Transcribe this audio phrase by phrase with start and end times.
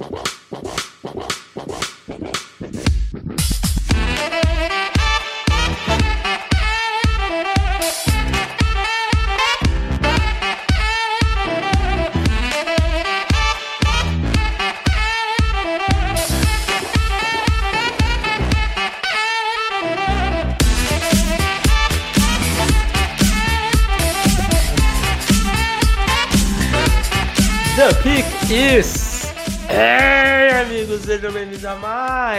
[0.00, 0.29] Well,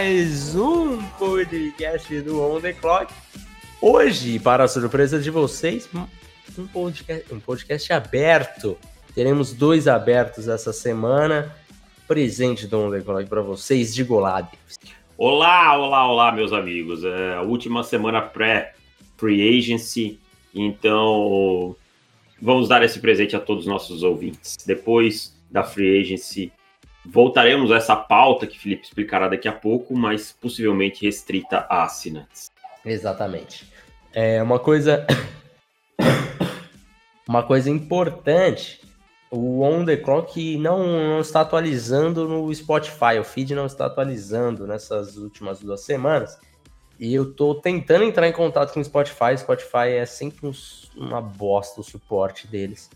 [0.02, 3.14] mais um podcast do On The Clock.
[3.80, 5.88] Hoje, para a surpresa de vocês,
[6.58, 8.76] um podcast, um podcast aberto.
[9.14, 11.54] Teremos dois abertos essa semana.
[12.08, 14.48] Presente do On The Clock para vocês de Golab.
[15.16, 17.04] Olá, olá, olá, meus amigos.
[17.04, 20.18] É a última semana pré-free agency,
[20.52, 21.76] então
[22.40, 24.56] vamos dar esse presente a todos os nossos ouvintes.
[24.66, 26.50] Depois da free agency,
[27.04, 32.50] voltaremos a essa pauta que Felipe explicará daqui a pouco, mas possivelmente restrita a assinantes.
[32.84, 33.70] Exatamente.
[34.12, 35.06] É uma coisa.
[37.28, 38.80] uma coisa importante.
[39.30, 43.18] O On The Clock não, não está atualizando no Spotify.
[43.18, 46.38] O feed não está atualizando nessas últimas duas semanas.
[47.00, 49.36] E eu tô tentando entrar em contato com o Spotify.
[49.38, 50.52] Spotify é sempre um,
[50.96, 52.90] uma bosta o suporte deles.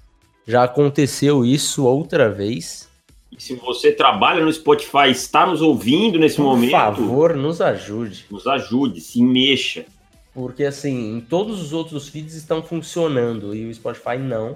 [0.46, 2.88] Já aconteceu isso outra vez.
[3.30, 7.60] E se você trabalha no Spotify, está nos ouvindo nesse Por momento, Por favor, nos
[7.60, 8.26] ajude.
[8.30, 9.84] nos ajude, se mexa.
[10.32, 14.54] Porque assim, em todos os outros feeds estão funcionando e o Spotify não.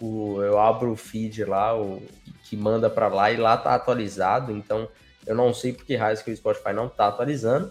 [0.00, 2.02] O, eu abro o feed lá, o
[2.44, 4.88] que manda para lá e lá tá atualizado, então
[5.26, 7.70] eu não sei por que raios que o Spotify não tá atualizando.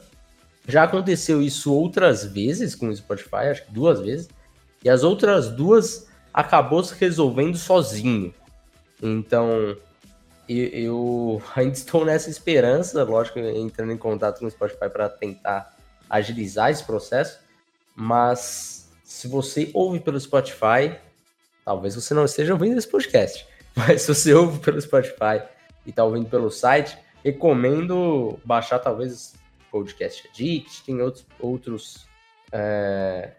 [0.67, 4.29] Já aconteceu isso outras vezes com o Spotify, acho que duas vezes.
[4.83, 8.33] E as outras duas acabou se resolvendo sozinho.
[9.01, 9.75] Então,
[10.47, 15.75] eu, eu ainda estou nessa esperança, lógico, entrando em contato com o Spotify para tentar
[16.09, 17.39] agilizar esse processo.
[17.95, 20.95] Mas se você ouve pelo Spotify,
[21.65, 23.45] talvez você não esteja ouvindo esse podcast.
[23.75, 25.43] Mas se você ouve pelo Spotify
[25.85, 29.35] e está ouvindo pelo site, recomendo baixar talvez
[29.71, 32.07] Podcast Addict, tem outros, outros,
[32.51, 33.31] é,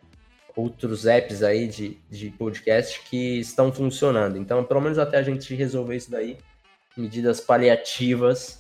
[0.55, 4.37] outros apps aí de, de podcast que estão funcionando.
[4.37, 6.39] Então, pelo menos até a gente resolver isso daí,
[6.99, 8.59] medidas paliativas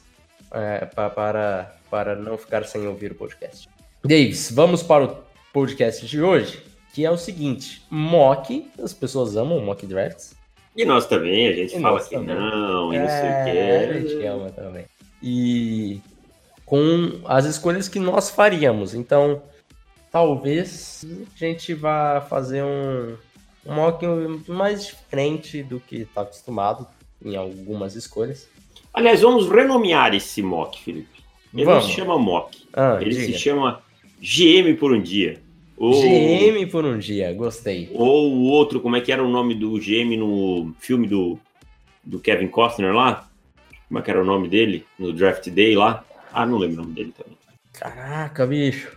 [0.53, 3.69] é, para, para não ficar sem ouvir o podcast.
[4.05, 5.17] Davis, vamos para o
[5.53, 6.63] podcast de hoje,
[6.95, 10.35] que é o seguinte: mock, as pessoas amam mock drafts.
[10.77, 12.37] E nós também, a gente E fala que também.
[12.37, 14.01] não, e não sei o É, a quê.
[14.09, 14.85] gente ama também.
[15.21, 16.01] E
[16.65, 18.95] com as escolhas que nós faríamos.
[18.95, 19.43] Então,
[20.13, 23.17] talvez a gente vá fazer um,
[23.67, 24.07] um mock
[24.47, 26.87] mais diferente do que está acostumado
[27.25, 28.49] em algumas escolhas.
[28.93, 31.19] Aliás, vamos renomear esse mock, Felipe.
[31.55, 31.85] Ele Vamos.
[31.85, 33.27] não se chama mock, Ah, ele diga.
[33.27, 33.83] se chama
[34.21, 35.41] GM por um dia.
[35.77, 37.89] Ou, GM por um dia, gostei.
[37.95, 41.39] ou o outro, como é que era o nome do GM no filme do,
[42.05, 43.29] do Kevin Costner lá?
[43.87, 46.05] Como é que era o nome dele no Draft Day lá?
[46.33, 47.39] Ah, não lembro o nome dele também.
[47.73, 48.97] Caraca, bicho.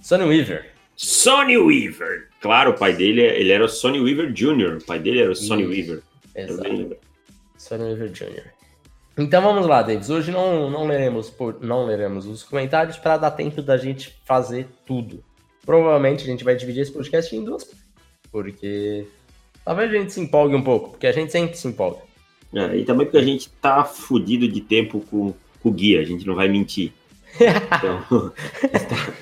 [0.00, 0.72] Sonny Weaver.
[0.96, 2.28] Sonny Weaver.
[2.40, 4.78] Claro, o pai dele, ele era o Sonny Weaver Jr.
[4.80, 5.64] O pai dele era o Sonny.
[5.66, 6.02] Weaver.
[6.34, 6.96] Exato.
[7.62, 8.50] Sonny Weaver Jr.
[9.16, 10.10] Então vamos lá, Davis.
[10.10, 14.66] Hoje não, não, leremos, por- não leremos os comentários para dar tempo da gente fazer
[14.86, 15.22] tudo.
[15.64, 17.70] Provavelmente a gente vai dividir esse podcast em duas,
[18.30, 19.06] porque
[19.64, 21.98] talvez a gente se empolgue um pouco, porque a gente sempre se empolga.
[22.54, 26.04] É, e também porque a gente tá fudido de tempo com, com o guia, a
[26.04, 26.92] gente não vai mentir.
[27.40, 29.12] Então, a gente tá-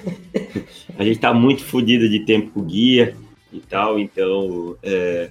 [0.98, 3.14] a gente tá muito fudido de tempo com o guia
[3.52, 5.30] e tal, então é,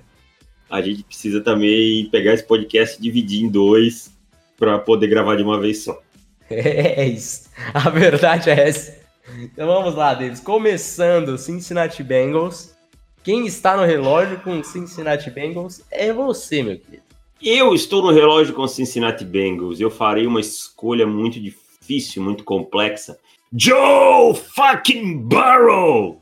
[0.70, 4.12] a gente precisa também pegar esse podcast e dividir em dois
[4.58, 6.00] para poder gravar de uma vez só.
[6.52, 7.48] É isso.
[7.76, 8.98] A verdade é essa.
[9.38, 10.40] Então vamos lá, Davis.
[10.40, 12.76] Começando Cincinnati Bengals.
[13.24, 17.04] Quem está no relógio com Cincinnati Bengals é você, meu querido.
[17.42, 19.80] Eu estou no relógio com Cincinnati Bengals.
[19.80, 23.20] Eu farei uma escolha muito difícil, muito complexa.
[23.56, 26.22] Joe fucking Burrow!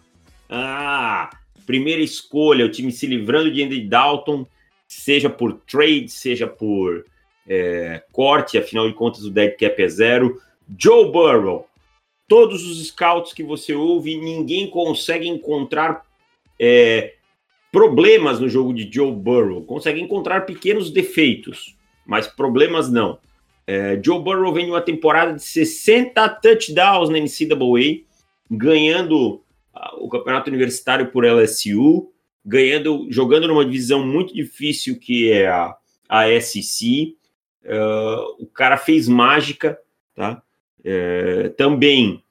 [0.50, 1.30] Ah,
[1.68, 4.48] primeira escolha, o time se livrando de Andy Dalton,
[4.88, 7.06] seja por trade, seja por
[7.48, 10.42] é, corte, afinal de contas o dead cap é zero.
[10.80, 11.68] Joe Burrow.
[12.28, 16.04] Todos os scouts que você ouve, ninguém consegue encontrar
[16.60, 17.14] é,
[17.72, 19.64] problemas no jogo de Joe Burrow.
[19.64, 21.76] Consegue encontrar pequenos defeitos,
[22.06, 23.20] mas problemas não.
[23.66, 28.04] É, Joe Burrow vem de uma temporada de 60 touchdowns na NCAA,
[28.50, 29.42] ganhando
[30.00, 32.12] o campeonato universitário por LSU,
[32.46, 35.76] ganhando, jogando numa divisão muito difícil que é a,
[36.08, 37.16] a SEC.
[37.64, 39.78] Uh, o cara fez mágica,
[40.16, 40.42] tá?
[40.80, 42.24] Uh, também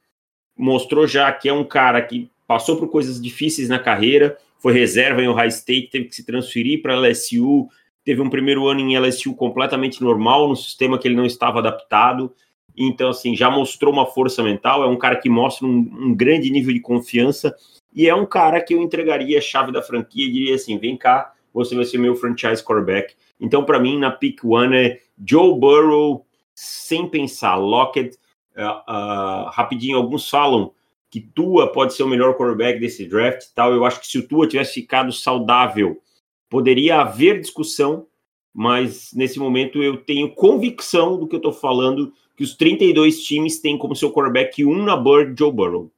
[0.56, 5.20] mostrou já que é um cara que passou por coisas difíceis na carreira, foi reserva
[5.22, 7.68] em Ohio State, teve que se transferir para LSU,
[8.04, 12.32] teve um primeiro ano em LSU completamente normal, no sistema que ele não estava adaptado.
[12.76, 16.50] Então, assim, já mostrou uma força mental, é um cara que mostra um, um grande
[16.50, 17.54] nível de confiança
[17.94, 20.96] e é um cara que eu entregaria a chave da franquia e diria assim: vem
[20.96, 23.14] cá, você vai ser meu franchise quarterback.
[23.40, 28.16] Então, para mim, na pick one é Joe Burrow, sem pensar, Lockett.
[28.56, 30.72] Uh, uh, rapidinho, alguns falam
[31.10, 33.72] que Tua pode ser o melhor quarterback desse draft e tal.
[33.72, 36.00] Eu acho que se o Tua tivesse ficado saudável,
[36.48, 38.06] poderia haver discussão,
[38.52, 43.60] mas nesse momento eu tenho convicção do que eu estou falando, que os 32 times
[43.60, 45.90] têm como seu quarterback um na Bird, Joe Burrow.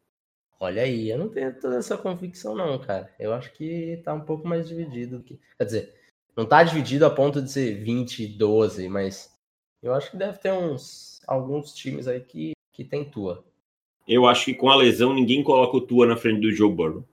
[0.61, 3.13] Olha aí, eu não tenho toda essa convicção, não, cara.
[3.19, 5.21] Eu acho que tá um pouco mais dividido.
[5.21, 5.39] Que...
[5.57, 5.95] Quer dizer,
[6.37, 9.37] não tá dividido a ponto de ser 20, 12, mas
[9.83, 13.45] eu acho que deve ter uns alguns times aí que, que tem tua.
[14.07, 17.05] Eu acho que com a lesão ninguém coloca o Tua na frente do Joe Burrow.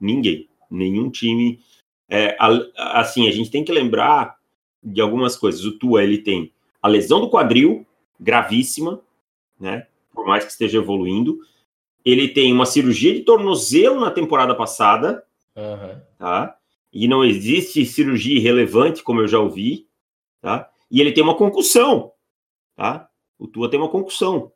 [0.00, 0.48] Ninguém.
[0.70, 1.60] Nenhum time.
[2.08, 2.36] É,
[2.76, 4.38] assim, a gente tem que lembrar
[4.82, 5.62] de algumas coisas.
[5.64, 6.50] O Tua, ele tem
[6.80, 7.86] a lesão do quadril,
[8.18, 9.00] gravíssima,
[9.58, 9.86] né?
[10.12, 11.38] Por mais que esteja evoluindo
[12.10, 15.22] ele tem uma cirurgia de tornozelo na temporada passada,
[15.54, 16.00] uhum.
[16.18, 16.56] tá?
[16.90, 19.86] E não existe cirurgia irrelevante, como eu já ouvi,
[20.40, 20.70] tá?
[20.90, 22.12] E ele tem uma concussão,
[22.74, 23.08] tá?
[23.38, 24.50] O Tua tem uma concussão.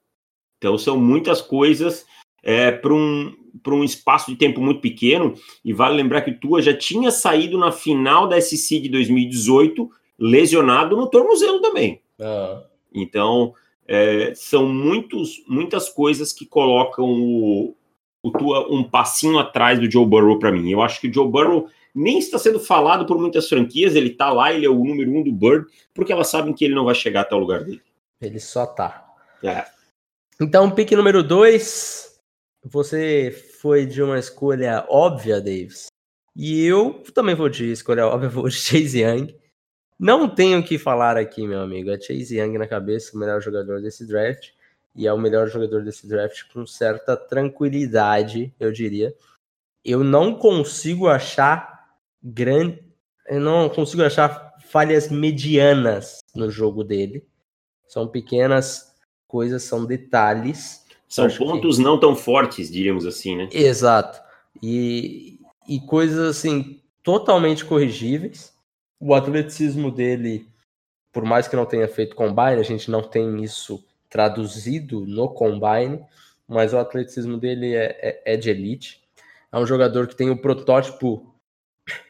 [0.56, 2.06] Então são muitas coisas
[2.42, 3.36] é, para um,
[3.68, 5.34] um espaço de tempo muito pequeno.
[5.62, 9.90] E vale lembrar que o Tua já tinha saído na final da SC de 2018,
[10.18, 12.00] lesionado no tornozelo também.
[12.18, 12.62] Uhum.
[12.94, 13.54] Então,
[13.86, 17.74] é, são muitos, muitas coisas que colocam o,
[18.22, 20.70] o Tua um passinho atrás do Joe Burrow para mim.
[20.70, 24.32] Eu acho que o Joe Burrow nem está sendo falado por muitas franquias, ele está
[24.32, 26.94] lá, ele é o número um do Bird, porque elas sabem que ele não vai
[26.94, 27.82] chegar até o lugar dele.
[28.20, 29.06] Ele só tá.
[29.42, 29.66] É.
[30.40, 32.18] Então, pique número dois,
[32.64, 33.30] você
[33.60, 35.86] foi de uma escolha óbvia, Davis.
[36.34, 39.34] E eu também vou de escolha óbvia, vou de Chase Young.
[40.02, 41.88] Não tenho o que falar aqui, meu amigo.
[41.88, 44.48] É Chase Young na cabeça, o melhor jogador desse draft.
[44.96, 49.14] E é o melhor jogador desse draft com certa tranquilidade, eu diria.
[49.84, 51.88] Eu não consigo achar
[52.20, 52.82] grande.
[53.28, 57.24] Eu não consigo achar falhas medianas no jogo dele.
[57.86, 58.92] São pequenas
[59.28, 60.84] coisas, são detalhes.
[61.06, 61.82] São pontos que...
[61.84, 63.48] não tão fortes, diríamos assim, né?
[63.52, 64.20] Exato.
[64.60, 65.38] E,
[65.68, 68.51] e coisas assim totalmente corrigíveis
[69.04, 70.48] o atleticismo dele,
[71.12, 76.00] por mais que não tenha feito combine, a gente não tem isso traduzido no combine,
[76.46, 79.02] mas o atleticismo dele é, é, é de elite.
[79.50, 81.34] É um jogador que tem o protótipo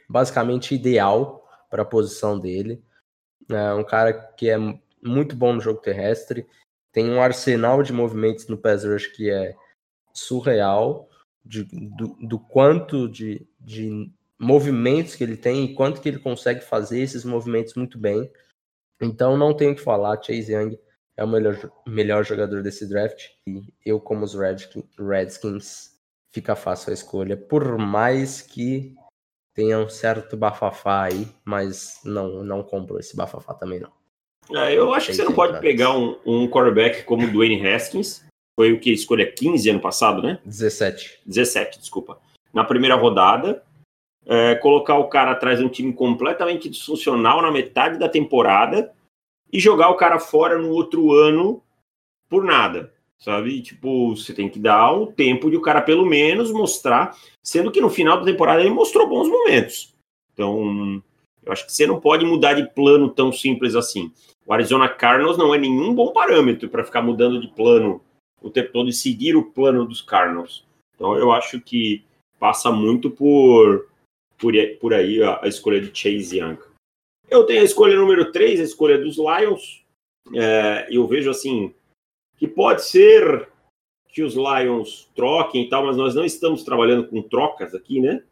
[0.06, 2.85] basicamente ideal para a posição dele.
[3.50, 4.59] É um cara que é
[5.03, 6.47] muito bom no jogo terrestre,
[6.93, 9.56] tem um arsenal de movimentos no pass rush que é
[10.12, 11.09] surreal,
[11.43, 14.12] de, do, do quanto de, de
[14.43, 18.31] movimentos que ele tem e quanto que ele consegue fazer esses movimentos muito bem.
[19.00, 20.77] Então não tenho o que falar, Chase Young
[21.17, 25.93] é o melhor, melhor jogador desse draft e eu como os Redskins
[26.35, 28.94] fica fácil a escolha, por mais que
[29.55, 33.93] tenha um certo bafafá aí, mas não não compro esse bafafá também não.
[34.61, 38.25] É, eu acho que você não pode pegar um, um quarterback como o Dwayne Haskins,
[38.58, 40.41] foi o que escolha 15 ano passado, né?
[40.44, 41.20] 17.
[41.27, 42.19] 17, desculpa.
[42.53, 43.63] Na primeira rodada,
[44.26, 48.93] é, colocar o cara atrás de um time completamente disfuncional na metade da temporada
[49.52, 51.62] e jogar o cara fora no outro ano
[52.29, 53.60] por nada, sabe?
[53.60, 57.81] Tipo, você tem que dar um tempo de o cara pelo menos mostrar, sendo que
[57.81, 59.94] no final da temporada ele mostrou bons momentos.
[60.32, 61.02] Então,
[61.44, 64.10] eu acho que você não pode mudar de plano tão simples assim.
[64.46, 68.00] O Arizona Cardinals não é nenhum bom parâmetro para ficar mudando de plano
[68.41, 70.64] o tempo todo e seguir o plano dos Cardinals.
[70.94, 72.02] Então, eu acho que
[72.41, 73.88] passa muito por
[74.43, 76.58] por, por aí a, a, escolha de Chase Young.
[77.31, 79.84] Eu tenho a escolha número 3, a escolha dos Lions.
[80.34, 81.72] É, eu vejo assim
[82.37, 83.49] que pode ser
[84.08, 88.25] que os Lions troquem e tal, mas nós não estamos trabalhando com trocas aqui, né?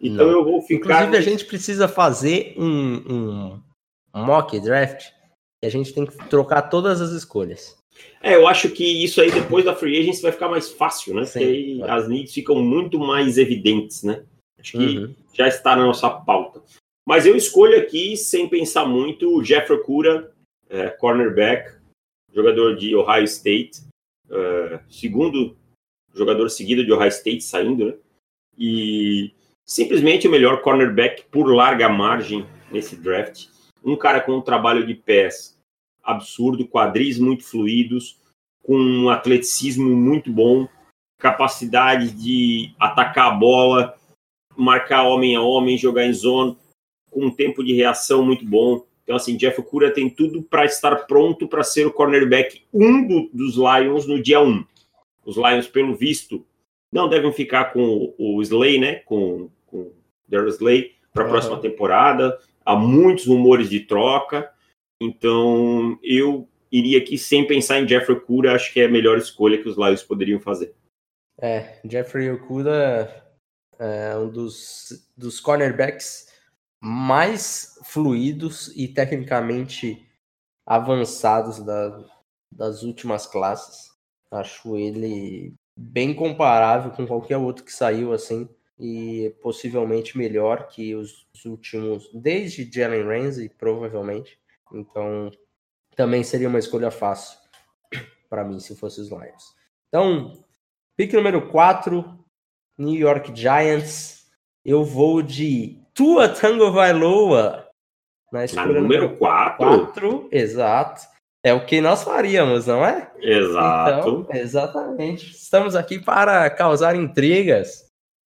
[0.00, 0.38] Então não.
[0.38, 1.02] eu vou ficar.
[1.02, 3.58] Inclusive, a gente precisa fazer um,
[4.14, 5.10] um mock draft
[5.62, 7.76] e a gente tem que trocar todas as escolhas.
[8.22, 11.24] É, eu acho que isso aí depois da free agency vai ficar mais fácil, né?
[11.24, 14.24] Sim, Porque aí as needs ficam muito mais evidentes, né?
[14.60, 15.14] Acho que uhum.
[15.32, 16.62] já está na nossa pauta.
[17.06, 20.32] Mas eu escolho aqui, sem pensar muito, o Jeffrey Cura,
[20.68, 21.76] é, cornerback,
[22.32, 23.82] jogador de Ohio State,
[24.30, 25.56] é, segundo
[26.14, 27.94] jogador seguido de Ohio State saindo, né?
[28.56, 29.32] E
[29.64, 33.46] simplesmente o melhor cornerback por larga margem nesse draft.
[33.82, 35.58] Um cara com um trabalho de pés
[36.02, 38.18] absurdo, quadris muito fluidos,
[38.62, 40.68] com um atleticismo muito bom,
[41.18, 43.96] capacidade de atacar a bola,
[44.56, 46.56] marcar homem a homem, jogar em zone,
[47.10, 48.84] com um tempo de reação muito bom.
[49.02, 53.06] Então, assim, Jeff Cura tem tudo para estar pronto para ser o cornerback 1 um
[53.06, 54.48] do, dos Lions no dia 1.
[54.48, 54.64] Um.
[55.24, 56.46] Os Lions, pelo visto,
[56.92, 58.96] não devem ficar com o Slay, né?
[58.96, 59.94] Com, com o
[60.28, 61.32] Darius Slay para a uhum.
[61.32, 62.38] próxima temporada.
[62.64, 64.50] Há muitos rumores de troca.
[65.00, 69.58] Então, eu iria aqui sem pensar em Jeffrey Cura, acho que é a melhor escolha
[69.58, 70.74] que os Lions poderiam fazer.
[71.40, 73.24] É, Jeffrey Okuda
[73.80, 76.28] é um dos, dos cornerbacks
[76.78, 80.06] mais fluidos e tecnicamente
[80.66, 82.04] avançados da,
[82.52, 83.90] das últimas classes.
[84.30, 91.26] Acho ele bem comparável com qualquer outro que saiu assim e possivelmente melhor que os,
[91.34, 94.38] os últimos, desde Jalen Ramsey, provavelmente.
[94.72, 95.30] Então,
[95.96, 97.38] também seria uma escolha fácil
[98.28, 99.54] para mim se fosse os Lions.
[99.88, 100.44] Então,
[100.96, 102.24] pick número 4,
[102.78, 104.26] New York Giants.
[104.64, 107.68] Eu vou de Tua Tango Vailoa.
[108.32, 110.28] Na escolha número 4?
[110.30, 111.02] Exato.
[111.42, 113.10] É o que nós faríamos, não é?
[113.18, 114.26] Exato.
[114.28, 115.30] Então, exatamente.
[115.30, 117.86] Estamos aqui para causar intrigas,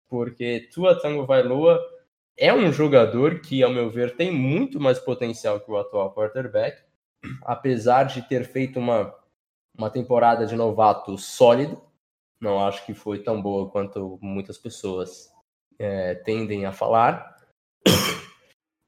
[0.10, 1.80] porque Tua Tango Vailoa
[2.38, 6.82] é um jogador que, ao meu ver, tem muito mais potencial que o atual quarterback,
[7.44, 9.14] apesar de ter feito uma,
[9.78, 11.78] uma temporada de novato sólida.
[12.42, 15.32] Não acho que foi tão boa quanto muitas pessoas
[15.80, 17.38] é, tendem a falar.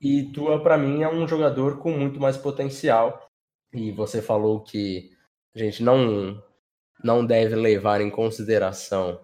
[0.01, 3.29] E Tua, para mim, é um jogador com muito mais potencial.
[3.71, 5.11] E você falou que
[5.55, 6.43] a gente não,
[7.03, 9.19] não deve levar em consideração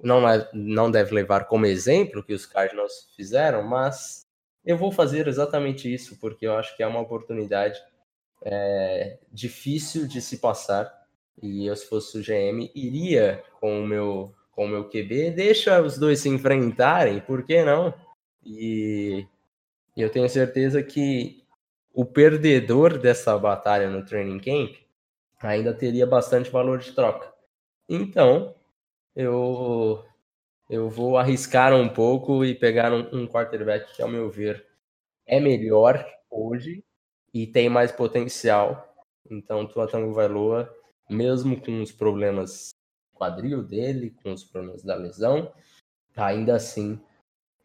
[0.00, 4.26] não, é, não deve levar como exemplo que os Cardinals fizeram, mas
[4.64, 7.80] eu vou fazer exatamente isso, porque eu acho que é uma oportunidade
[8.44, 10.97] é, difícil de se passar.
[11.42, 15.80] E eu, se fosse o GM, iria com o meu, com o meu QB, deixa
[15.80, 17.94] os dois se enfrentarem, por que não?
[18.44, 19.26] E
[19.96, 21.44] eu tenho certeza que
[21.92, 24.76] o perdedor dessa batalha no training camp
[25.40, 27.32] ainda teria bastante valor de troca.
[27.88, 28.54] Então,
[29.16, 30.04] eu,
[30.70, 34.66] eu vou arriscar um pouco e pegar um, um quarterback que, ao meu ver,
[35.26, 36.84] é melhor hoje
[37.32, 38.94] e tem mais potencial.
[39.30, 40.72] Então, Tua Tango Vailoa,
[41.08, 42.70] mesmo com os problemas
[43.14, 45.52] quadril dele, com os problemas da lesão,
[46.16, 47.00] ainda assim,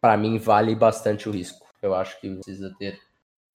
[0.02, 1.66] para mim, vale bastante o risco.
[1.82, 3.00] Eu acho que precisa ter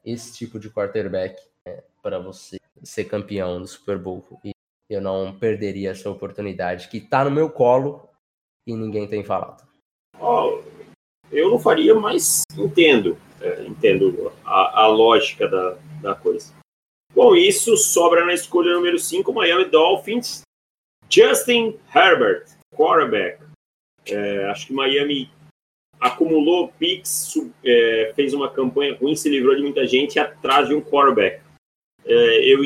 [0.04, 4.24] esse tipo de quarterback né, para você ser campeão do Super Bowl.
[4.44, 4.52] E
[4.88, 8.08] eu não perderia essa oportunidade que está no meu colo
[8.66, 9.66] e ninguém tem falado.
[10.20, 10.62] Oh,
[11.30, 16.57] eu não faria, mas entendo, é, entendo a, a lógica da, da coisa.
[17.18, 20.42] Com isso, sobra na escolha número 5, Miami Dolphins,
[21.10, 23.42] Justin Herbert, quarterback.
[24.06, 25.28] É, acho que Miami
[25.98, 27.34] acumulou picks,
[27.64, 31.42] é, fez uma campanha ruim, se livrou de muita gente atrás de um quarterback.
[32.06, 32.60] É, eu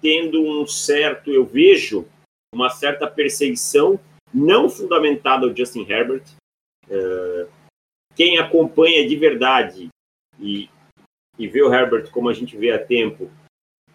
[0.00, 2.08] tendo um certo, eu vejo
[2.54, 4.00] uma certa perseguição
[4.32, 6.24] não fundamentada ao Justin Herbert.
[6.88, 7.46] Uh,
[8.14, 9.88] quem acompanha de verdade
[10.40, 10.70] e,
[11.38, 13.30] e vê o Herbert como a gente vê há tempo,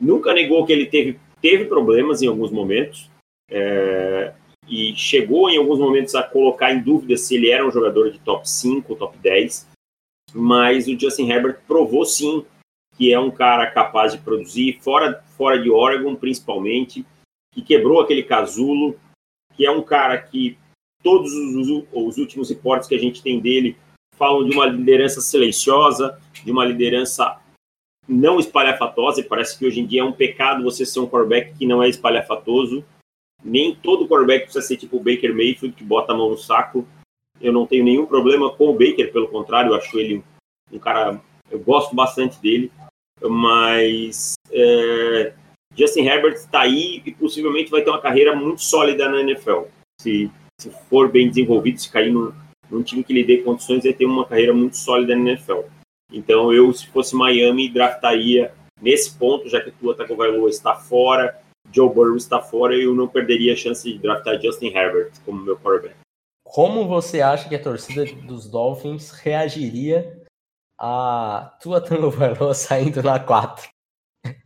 [0.02, 3.10] nunca negou que ele teve, teve problemas em alguns momentos
[3.50, 4.34] é,
[4.68, 8.20] e chegou em alguns momentos a colocar em dúvida se ele era um jogador de
[8.20, 9.70] top 5, top 10,
[10.34, 12.46] mas o Justin Herbert provou sim
[12.98, 17.06] que é um cara capaz de produzir, fora, fora de Oregon principalmente,
[17.54, 18.98] que quebrou aquele casulo,
[19.56, 20.58] que é um cara que
[21.02, 23.76] todos os, os últimos reportes que a gente tem dele
[24.16, 27.41] falam de uma liderança silenciosa, de uma liderança
[28.12, 31.54] não espalhafatosa, e parece que hoje em dia é um pecado você ser um quarterback
[31.58, 32.84] que não é espalhafatoso.
[33.44, 36.88] Nem todo quarterback precisa ser tipo o Baker Mayfield, que bota a mão no saco.
[37.40, 40.24] Eu não tenho nenhum problema com o Baker, pelo contrário, eu acho ele
[40.72, 41.20] um cara.
[41.50, 42.72] Eu gosto bastante dele
[43.30, 45.34] mas é,
[45.76, 49.64] Justin Herbert está aí e possivelmente vai ter uma carreira muito sólida na NFL.
[50.00, 52.32] Se, se for bem desenvolvido, se cair num,
[52.70, 55.62] num time que lhe dê condições, vai ter uma carreira muito sólida na NFL.
[56.12, 61.40] Então eu, se fosse Miami, draftaria nesse ponto, já que Tua Tagovailoa está fora,
[61.72, 65.58] Joe Burrow está fora, eu não perderia a chance de draftar Justin Herbert como meu
[65.58, 65.96] quarterback.
[66.44, 70.22] Como você acha que a torcida dos Dolphins reagiria
[70.78, 73.70] a tua Tango Vailoa saindo na 4?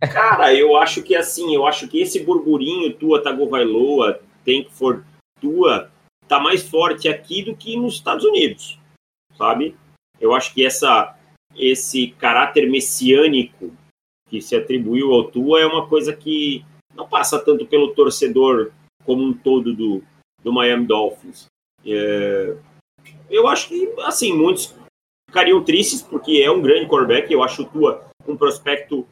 [0.02, 5.04] Cara, eu acho que assim, eu acho que esse burburinho tua Tagovailoa, tem que for
[5.42, 5.90] tua,
[6.28, 8.80] tá mais forte aqui do que nos Estados Unidos,
[9.36, 9.76] sabe?
[10.20, 11.18] Eu acho que essa
[11.58, 13.72] esse caráter messiânico
[14.30, 18.72] que se atribuiu ao Tua é uma coisa que não passa tanto pelo torcedor
[19.04, 20.04] como um todo do,
[20.44, 21.48] do Miami Dolphins.
[21.86, 22.58] É,
[23.30, 24.76] eu acho que, assim, muitos
[25.30, 27.32] ficariam tristes porque é um grande quarterback.
[27.32, 29.08] Eu acho o Tua um prospecto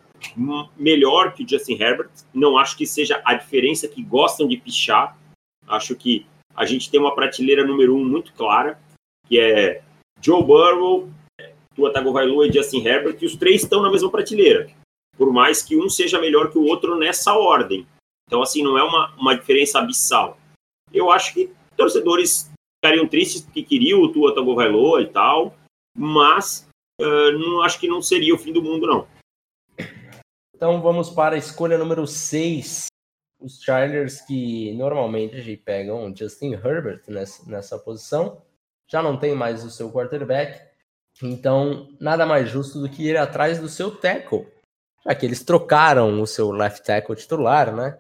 [0.76, 2.10] melhor que o Justin Herbert.
[2.34, 5.18] Não acho que seja a diferença que gostam de pichar.
[5.68, 8.80] Acho que a gente tem uma prateleira número um muito clara,
[9.28, 9.82] que é
[10.22, 11.10] Joe Burrow,
[11.76, 14.70] Tua Tagovailoa e Justin Herbert, e os três estão na mesma prateleira.
[15.18, 17.88] Por mais que um seja melhor que o outro nessa ordem.
[18.28, 20.38] Então, assim, não é uma, uma diferença abissal.
[20.92, 22.52] Eu acho que torcedores
[22.84, 25.56] ficariam tristes porque queriam o Tua Tagovailoa e tal,
[25.98, 26.68] mas
[27.00, 29.08] uh, não acho que não seria o fim do mundo, não.
[30.56, 32.88] Então vamos para a escolha número 6.
[33.40, 38.42] Os Chargers que normalmente pegam Justin Herbert nessa, nessa posição.
[38.90, 40.62] Já não tem mais o seu quarterback.
[41.22, 44.48] Então, nada mais justo do que ir atrás do seu tackle.
[45.06, 48.00] Já que eles trocaram o seu left tackle titular, né?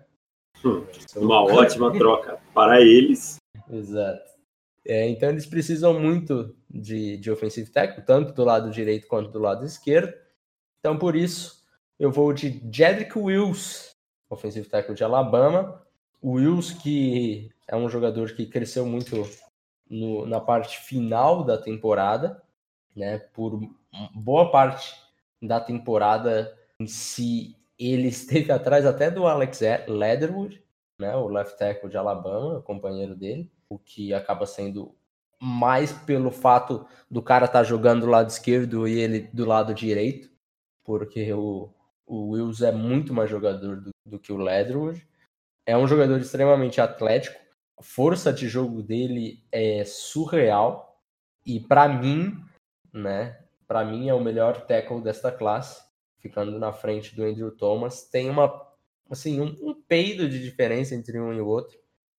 [0.63, 0.85] Hum,
[1.17, 3.37] uma ótima troca para eles.
[3.69, 4.33] Exato.
[4.85, 9.39] É, então eles precisam muito de, de offensive tackle, tanto do lado direito quanto do
[9.39, 10.13] lado esquerdo.
[10.79, 11.63] Então, por isso,
[11.97, 13.91] eu vou de Jedrick Wills,
[14.29, 15.81] offensive tackle de Alabama.
[16.21, 19.25] O Wills, que é um jogador que cresceu muito
[19.89, 22.42] no, na parte final da temporada,
[22.95, 23.17] né?
[23.17, 23.59] Por
[24.13, 24.95] boa parte
[25.41, 30.63] da temporada em si, ele esteve atrás até do Alex Leatherwood,
[30.99, 31.15] né?
[31.15, 34.95] O left tackle de Alabama, companheiro dele o que acaba sendo
[35.41, 39.73] mais pelo fato do cara estar tá jogando do lado esquerdo e ele do lado
[39.73, 40.29] direito,
[40.83, 41.69] porque o,
[42.05, 45.05] o Wills é muito mais jogador do, do que o Leatherwood.
[45.65, 47.39] É um jogador extremamente atlético,
[47.77, 51.01] a força de jogo dele é surreal
[51.45, 52.37] e para mim,
[52.93, 55.83] né, para mim é o melhor tackle desta classe,
[56.19, 58.03] ficando na frente do Andrew Thomas.
[58.03, 58.71] Tem uma
[59.09, 61.77] assim, um, um peido de diferença entre um e o outro,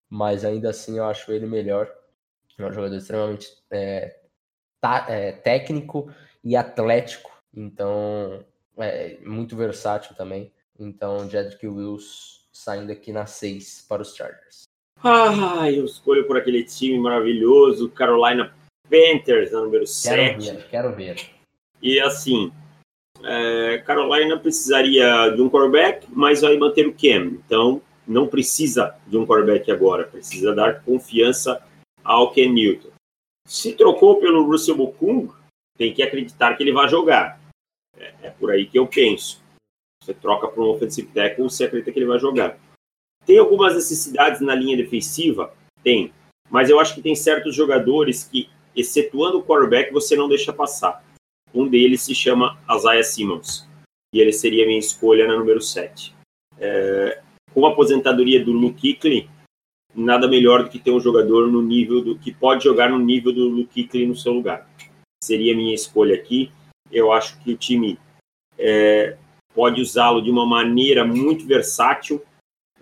[0.09, 1.91] mas ainda assim eu acho ele melhor.
[2.59, 4.21] É um jogador extremamente é,
[4.81, 8.45] tá, é, técnico e atlético, então
[8.77, 10.53] é muito versátil também.
[10.79, 14.65] Então, Jedrick Wills saindo aqui na 6 para os Chargers.
[15.03, 18.55] Ah, eu escolho por aquele time maravilhoso, Carolina
[18.89, 20.17] Panthers, número 7.
[20.17, 21.31] Quero ver, quero ver.
[21.83, 22.53] E assim,
[23.23, 27.39] é, Carolina precisaria de um quarterback, mas vai manter o Cam.
[27.47, 31.63] Então, não precisa de um quarterback agora, precisa dar confiança
[32.03, 32.91] ao Ken Newton.
[33.47, 35.31] Se trocou pelo Russell Okung,
[35.77, 37.41] tem que acreditar que ele vai jogar.
[37.97, 39.43] É, é, por aí que eu penso.
[40.03, 42.59] Você troca para um offensive tackle, você acredita que ele vai jogar.
[43.25, 45.55] Tem algumas necessidades na linha defensiva?
[45.83, 46.13] Tem.
[46.51, 51.05] Mas eu acho que tem certos jogadores que, excetuando o quarterback, você não deixa passar.
[51.55, 53.69] Um deles se chama Isaiah Simmons.
[54.13, 56.15] E ele seria a minha escolha na número 7.
[56.59, 57.21] É,
[57.53, 59.29] com a aposentadoria do Luke Kuechly,
[59.95, 63.33] nada melhor do que ter um jogador no nível do que pode jogar no nível
[63.33, 64.69] do Luke Kuechly no seu lugar.
[65.23, 66.51] Seria a minha escolha aqui.
[66.91, 67.99] Eu acho que o time
[68.59, 69.17] é,
[69.55, 72.23] pode usá-lo de uma maneira muito versátil.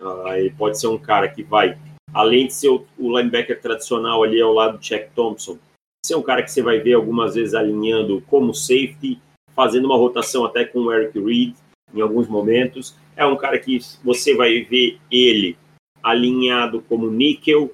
[0.00, 1.78] Uh, ele pode ser um cara que vai,
[2.12, 5.58] além de ser o, o linebacker tradicional ali ao lado do Jack Thompson,
[6.04, 9.20] ser um cara que você vai ver algumas vezes alinhando como safety,
[9.54, 11.54] fazendo uma rotação até com o Eric Reed
[11.94, 12.96] em alguns momentos.
[13.16, 15.56] É um cara que você vai ver ele
[16.02, 17.72] alinhado como níquel.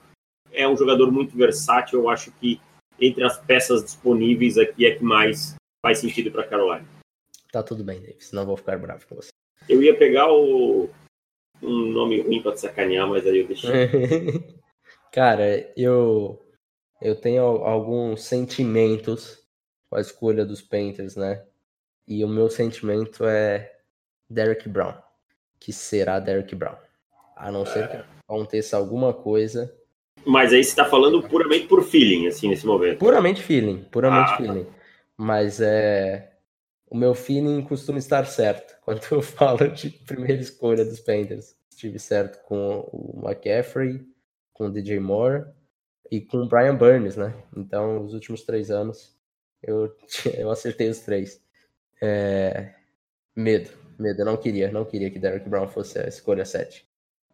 [0.53, 2.01] É um jogador muito versátil.
[2.01, 2.61] Eu acho que
[3.01, 6.87] entre as peças disponíveis aqui é que mais faz sentido para Carolina.
[7.51, 8.33] Tá tudo bem, Davis.
[8.33, 9.31] Não vou ficar bravo com você.
[9.69, 10.91] Eu ia pegar o
[11.63, 13.71] um nome ruim para te sacanear, mas aí eu deixei.
[15.13, 16.41] cara, eu
[17.01, 19.39] eu tenho alguns sentimentos
[19.89, 21.45] com a escolha dos Panthers, né?
[22.07, 23.73] E o meu sentimento é
[24.29, 24.95] Derek Brown
[25.59, 26.77] que será Derrick Brown.
[27.37, 29.73] A não ser que aconteça alguma coisa.
[30.25, 32.99] Mas aí você está falando puramente por feeling, assim, nesse momento.
[32.99, 34.37] Puramente feeling, puramente ah.
[34.37, 34.67] feeling.
[35.17, 36.33] Mas é.
[36.91, 41.55] O meu feeling costuma estar certo quando eu falo de primeira escolha dos Panthers.
[41.71, 44.05] Estive certo com o McCaffrey,
[44.53, 45.45] com o DJ Moore
[46.11, 47.35] e com o Brian Burns, né?
[47.57, 49.17] Então, os últimos três anos
[49.63, 49.95] eu,
[50.37, 51.41] eu acertei os três.
[52.01, 52.75] É...
[53.37, 54.23] Medo medo.
[54.23, 56.87] Eu não queria, não queria que Derrick Brown fosse a escolha 7.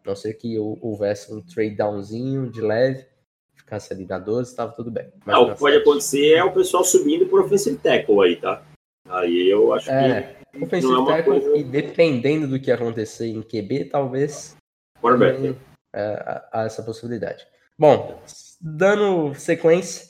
[0.04, 3.06] A não ser que houvesse um trade downzinho de leve,
[3.54, 5.12] ficasse ali na 12, estava tudo bem.
[5.24, 5.82] Mas não, o que pode 7.
[5.82, 8.62] acontecer é o pessoal subindo por offensive tackle aí, tá?
[9.08, 10.64] Aí eu acho é, que.
[10.64, 11.56] Offensive é tackle, coisa...
[11.56, 14.56] e dependendo do que acontecer em QB, talvez.
[15.00, 15.56] Quarterback.
[15.94, 17.46] É, há essa possibilidade.
[17.78, 18.20] Bom,
[18.64, 20.06] dando sequência.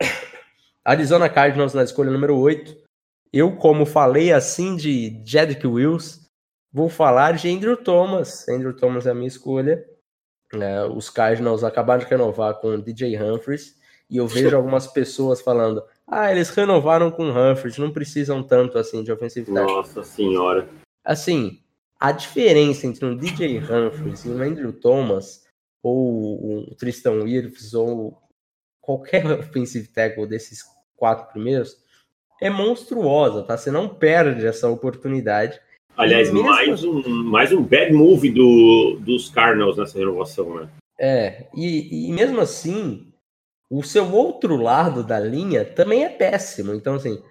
[0.82, 2.74] Arizona Cardinals na escolha número 8.
[3.30, 6.26] Eu, como falei assim de Jedrick Wills,
[6.72, 8.48] vou falar de Andrew Thomas.
[8.48, 9.84] Andrew Thomas é a minha escolha.
[10.54, 13.76] É, os Cardinals acabaram de renovar com o DJ Humphries
[14.08, 18.78] e eu vejo algumas pessoas falando: ah, eles renovaram com o Humphries, não precisam tanto
[18.78, 19.70] assim de ofensividade.
[19.70, 20.68] Nossa senhora.
[21.04, 21.60] Assim,
[21.98, 25.41] a diferença entre um DJ Humphries e um Andrew Thomas,
[25.82, 28.18] ou o Tristan Wirfs, ou
[28.80, 30.62] qualquer offensive tackle desses
[30.96, 31.76] quatro primeiros,
[32.40, 33.56] é monstruosa, tá?
[33.56, 35.60] Você não perde essa oportunidade.
[35.96, 36.48] Aliás, mesmo...
[36.48, 40.68] mais, um, mais um bad move do, dos Cardinals nessa renovação, né?
[40.98, 43.12] É, e, e mesmo assim,
[43.70, 46.74] o seu outro lado da linha também é péssimo.
[46.74, 47.22] Então, assim,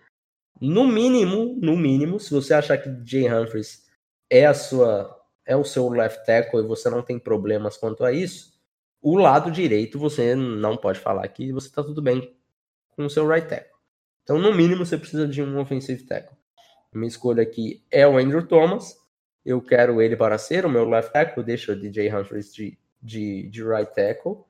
[0.59, 3.85] no mínimo, no mínimo, se você achar que Jay Humphries
[4.29, 8.11] é a sua é o seu left tackle e você não tem problemas quanto a
[8.11, 8.51] isso,
[9.01, 12.35] o lado direito você não pode falar que você está tudo bem
[12.91, 13.71] com o seu right tackle.
[14.23, 16.37] Então, no mínimo, você precisa de um offensive tackle.
[16.93, 18.95] Minha escolha aqui é o Andrew Thomas.
[19.43, 21.43] Eu quero ele para ser o meu left tackle.
[21.43, 24.43] Deixa o DJ Humphries de, de, de right tackle.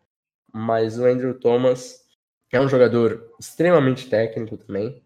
[0.53, 2.03] Mas o Andrew Thomas
[2.51, 5.01] é um jogador extremamente técnico também.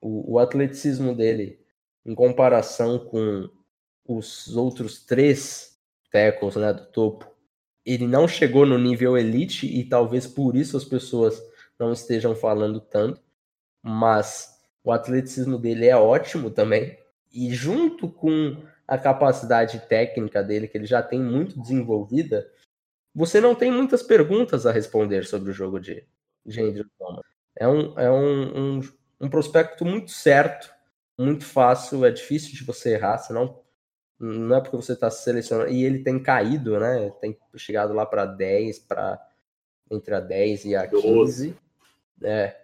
[0.00, 1.58] O, o atleticismo dele,
[2.06, 3.48] em comparação com
[4.06, 5.78] os outros três
[6.10, 7.30] tackles né, do topo,
[7.84, 11.42] ele não chegou no nível elite e talvez por isso as pessoas
[11.78, 13.20] não estejam falando tanto.
[13.82, 16.98] Mas o atleticismo dele é ótimo também.
[17.32, 22.48] E junto com a capacidade técnica dele, que ele já tem muito desenvolvida,
[23.14, 26.06] você não tem muitas perguntas a responder sobre o jogo de,
[26.44, 27.24] de Andrew Thomas.
[27.56, 28.80] É, um, é um, um,
[29.20, 30.72] um prospecto muito certo,
[31.18, 33.63] muito fácil, é difícil de você errar, senão não
[34.20, 35.70] é porque você está selecionando.
[35.70, 37.10] E ele tem caído, né?
[37.20, 39.20] Tem chegado lá para 10, para
[39.90, 41.56] entre a 10 e a 15.
[42.22, 42.56] É,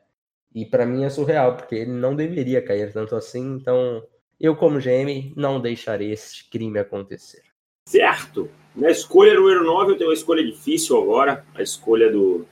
[0.54, 3.54] e para mim é surreal, porque ele não deveria cair tanto assim.
[3.54, 4.04] Então,
[4.38, 7.42] eu, como GM, não deixarei esse crime acontecer.
[7.88, 8.50] Certo.
[8.74, 11.44] Na escolha número 9, eu tenho uma escolha difícil agora.
[11.54, 12.46] A escolha do,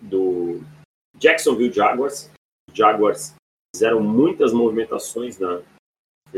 [0.00, 0.60] do
[1.18, 2.30] Jacksonville Jaguars.
[2.72, 3.34] Jaguars
[3.74, 5.60] fizeram muitas movimentações na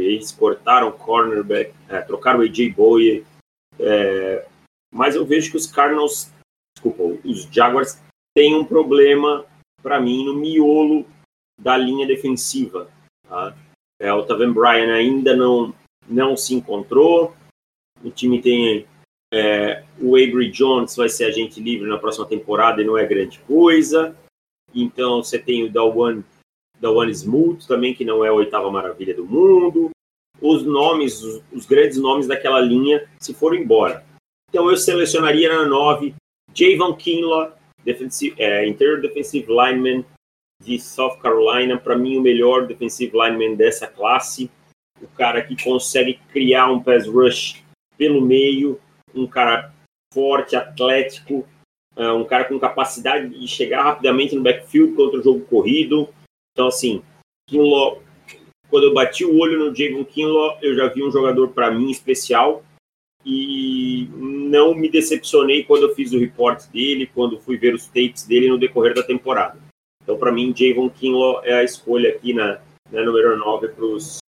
[0.01, 3.25] eles cortaram cornerback, é, trocaram o AJ Bowie,
[3.79, 4.47] é,
[4.93, 6.33] mas eu vejo que os Cardinals,
[6.75, 8.01] desculpa, os Jaguars
[8.35, 9.45] têm um problema
[9.83, 11.07] para mim, no miolo
[11.61, 12.91] da linha defensiva.
[13.29, 13.55] Tá?
[14.01, 15.75] É, o Taven Bryan ainda não,
[16.09, 17.35] não se encontrou.
[18.03, 18.87] O time tem
[19.33, 23.39] é, o Avery Jones, vai ser agente livre na próxima temporada e não é grande
[23.41, 24.17] coisa.
[24.75, 25.71] Então você tem o
[26.81, 29.91] Dawan, Dawan Smooth também, que não é a oitava maravilha do mundo.
[30.41, 34.05] Os nomes, os, os grandes nomes daquela linha se foram embora.
[34.49, 36.15] Então eu selecionaria na 9
[36.55, 37.53] Javon Kinlaw,
[37.85, 40.05] defensive, é, interior defensive lineman
[40.63, 44.51] de South Carolina, para mim o melhor defensive lineman dessa classe,
[45.01, 47.63] o cara que consegue criar um pass rush
[47.97, 48.81] pelo meio,
[49.15, 49.73] um cara
[50.13, 51.47] forte, atlético,
[51.97, 56.09] é, um cara com capacidade de chegar rapidamente no backfield contra o jogo corrido.
[56.59, 57.05] Então, assim,
[57.49, 61.89] quando eu bati o olho no Javon Kinlaw, eu já vi um jogador para mim
[61.89, 62.65] especial,
[63.25, 68.27] e não me decepcionei quando eu fiz o report dele, quando fui ver os tapes
[68.27, 69.57] dele no decorrer da temporada.
[70.03, 74.19] Então, para mim, Javon Kinlaw é a escolha aqui na, na número 9 para os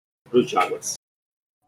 [0.49, 0.95] Jaguars.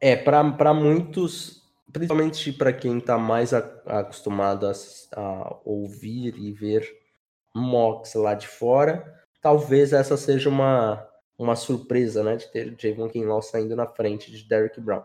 [0.00, 1.60] É, para muitos,
[1.92, 4.72] principalmente para quem está mais a, acostumado a,
[5.16, 6.88] a, ouvir e ver
[7.52, 13.42] mocks lá de fora, talvez essa seja uma, uma surpresa, né, de ter Javon Kinlaw
[13.42, 15.02] saindo na frente de Derrick Brown.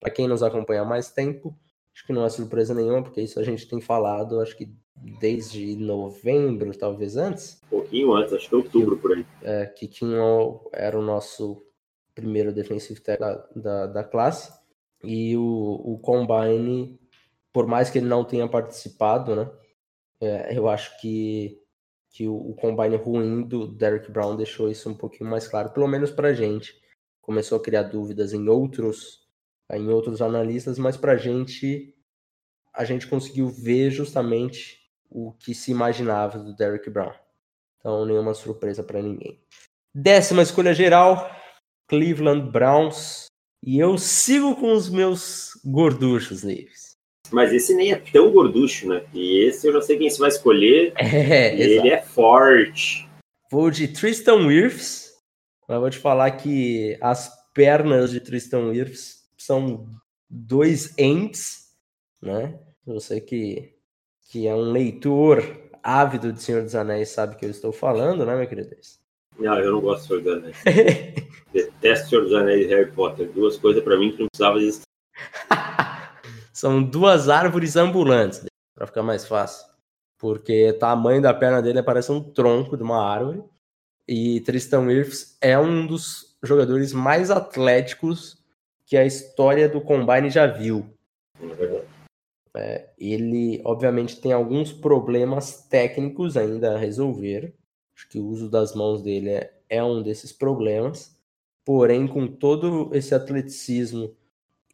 [0.00, 1.54] Para quem nos acompanha há mais tempo,
[1.94, 4.74] acho que não é surpresa nenhuma, porque isso a gente tem falado, acho que
[5.20, 7.60] desde novembro, talvez antes.
[7.66, 9.26] Um pouquinho antes, acho que outubro por aí.
[9.42, 11.62] É, que Kinlaw era o nosso
[12.14, 14.52] primeiro defensive tackle da, da, da, classe.
[15.04, 15.42] E o,
[15.84, 16.98] o Combine,
[17.52, 19.50] por mais que ele não tenha participado, né?
[20.18, 21.60] É, eu acho que,
[22.16, 25.86] que o, o Combine ruim do Derek Brown deixou isso um pouquinho mais claro, pelo
[25.86, 26.74] menos pra gente.
[27.20, 29.26] Começou a criar dúvidas em outros
[29.70, 31.94] em outros analistas, mas para a gente,
[32.72, 34.78] a gente conseguiu ver justamente
[35.10, 37.12] o que se imaginava do Derrick Brown.
[37.78, 39.42] Então, nenhuma surpresa para ninguém.
[39.92, 41.28] Décima escolha geral,
[41.88, 43.26] Cleveland Browns.
[43.62, 46.85] E eu sigo com os meus gorduchos, Neves.
[47.32, 49.02] Mas esse nem é tão gorducho, né?
[49.12, 50.92] E esse eu já sei quem você vai escolher.
[50.98, 53.08] É, ele é forte.
[53.50, 55.14] Vou de Tristan Wirfs.
[55.68, 59.86] Mas vou te falar que as pernas de Tristan Wirfs são
[60.28, 61.72] dois ents,
[62.22, 62.58] né?
[62.86, 63.74] Você que,
[64.30, 65.42] que é um leitor
[65.82, 68.76] ávido de Senhor dos Anéis sabe que eu estou falando, né, meu querido?
[69.38, 70.56] Não, eu não gosto de Senhor dos Anéis.
[71.52, 73.28] Detesto Senhor dos Anéis e Harry Potter.
[73.32, 74.86] Duas coisas para mim que não precisava existir.
[76.56, 78.42] São duas árvores ambulantes,
[78.74, 79.66] para ficar mais fácil.
[80.16, 83.44] Porque o tamanho da perna dele parece um tronco de uma árvore.
[84.08, 88.42] E Tristan Wirfs é um dos jogadores mais atléticos
[88.86, 90.86] que a história do Combine já viu.
[92.56, 97.54] É, ele, obviamente, tem alguns problemas técnicos ainda a resolver.
[97.94, 101.20] Acho que o uso das mãos dele é, é um desses problemas.
[101.66, 104.16] Porém, com todo esse atleticismo,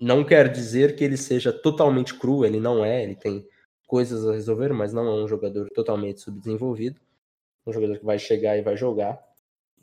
[0.02, 3.46] não quer dizer que ele seja totalmente cru, ele não é, ele tem
[3.86, 7.00] coisas a resolver, mas não é um jogador totalmente subdesenvolvido.
[7.64, 9.22] Um jogador que vai chegar e vai jogar.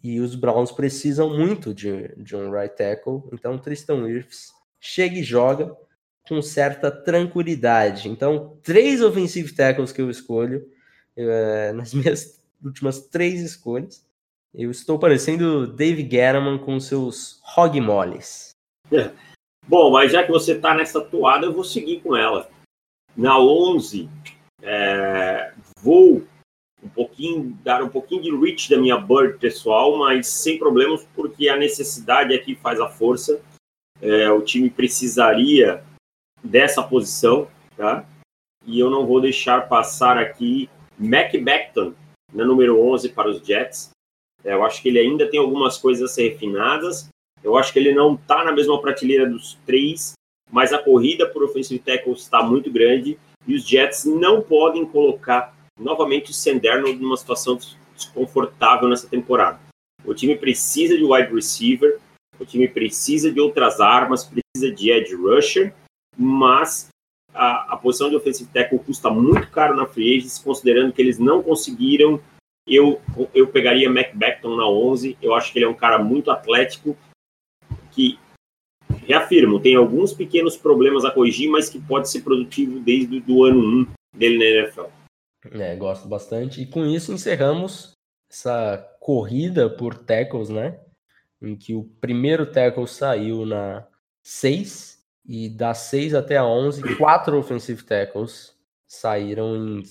[0.03, 5.23] E os Browns precisam muito de, de um right tackle, então Tristan Wirfs chega e
[5.23, 5.75] joga
[6.27, 8.09] com certa tranquilidade.
[8.09, 10.67] Então, três offensive tackles que eu escolho
[11.15, 14.05] é, nas minhas últimas três escolhas.
[14.53, 18.55] Eu estou parecendo Dave Gettleman com seus hog moles.
[18.91, 19.11] É.
[19.69, 22.49] Bom, mas já que você está nessa toada, eu vou seguir com ela.
[23.15, 24.09] Na 11,
[24.63, 26.23] é, vou
[26.81, 31.49] um pouquinho, dar um pouquinho de reach da minha bird pessoal, mas sem problemas, porque
[31.49, 33.39] a necessidade aqui faz a força.
[34.01, 35.83] É, o time precisaria
[36.43, 38.03] dessa posição, tá?
[38.65, 41.93] E eu não vou deixar passar aqui Mac Beckton,
[42.33, 43.91] na número 11 para os Jets.
[44.43, 47.07] É, eu acho que ele ainda tem algumas coisas a ser refinadas.
[47.43, 50.13] Eu acho que ele não está na mesma prateleira dos três,
[50.51, 55.55] mas a corrida por offensive tackle está muito grande e os Jets não podem colocar
[55.79, 57.57] novamente o Senderno numa situação
[57.95, 59.59] desconfortável nessa temporada.
[60.05, 61.99] O time precisa de wide receiver,
[62.39, 65.73] o time precisa de outras armas, precisa de edge rusher,
[66.17, 66.89] mas
[67.33, 71.19] a, a posição de offensive tackle custa muito caro na free agents, considerando que eles
[71.19, 72.19] não conseguiram.
[72.67, 73.01] Eu,
[73.33, 76.95] eu pegaria Mac Beckton na 11, eu acho que ele é um cara muito atlético,
[77.91, 78.19] que,
[79.05, 83.87] reafirmo, tem alguns pequenos problemas a corrigir, mas que pode ser produtivo desde o ano
[84.13, 84.85] 1 dele na NFL.
[85.51, 86.61] É, gosto bastante.
[86.61, 87.93] E com isso encerramos
[88.29, 90.79] essa corrida por tackles, né?
[91.41, 93.87] Em que o primeiro tackle saiu na
[94.23, 99.83] 6 e da 6 até a 11, quatro offensive tackles saíram em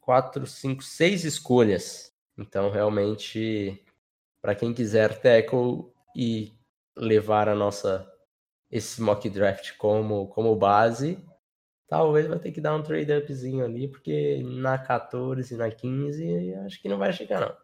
[0.00, 2.12] 4, 5, 6 escolhas.
[2.36, 3.80] Então, realmente,
[4.42, 6.52] para quem quiser tackle e
[6.96, 8.08] levar a nossa
[8.70, 11.18] esse mock draft como como base,
[11.88, 16.54] talvez vai ter que dar um trade upzinho ali, porque na 14 e na 15
[16.66, 17.54] acho que não vai chegar não.